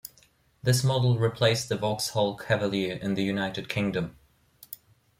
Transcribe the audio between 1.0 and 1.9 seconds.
replaced the